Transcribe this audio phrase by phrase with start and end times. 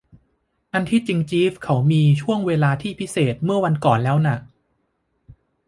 [0.73, 4.37] อันที่จริง จีฟเขามีช่วงเวลาที่พิเศษเมื่อวันก่อนแล้วน่ะ